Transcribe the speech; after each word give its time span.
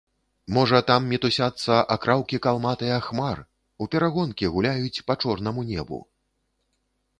Можа, 0.55 0.77
там 0.89 1.01
мітусяцца 1.11 1.75
акраўкі 1.95 2.39
калматыя 2.47 2.97
хмар, 3.09 3.43
у 3.85 3.89
перагонкі 3.97 4.53
гуляюць 4.57 5.03
па 5.11 5.19
чорнаму 5.25 5.61
небу? 5.71 6.03